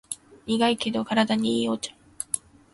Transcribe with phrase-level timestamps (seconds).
[0.47, 1.93] 苦いけど体にいいお茶